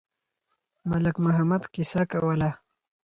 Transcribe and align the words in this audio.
ملک 0.89 1.15
محمد 1.25 1.63
قصه 1.73 2.01
کوله. 2.11 2.49